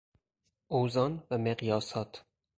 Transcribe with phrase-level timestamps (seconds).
[0.67, 2.25] اوزان و مقیاسات